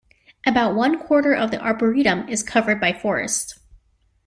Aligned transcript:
About 0.47 0.73
one-quarter 0.73 1.31
of 1.35 1.51
the 1.51 1.61
Arboretum 1.61 2.27
is 2.27 2.41
covered 2.41 2.79
by 2.81 2.91
forest. 2.91 3.59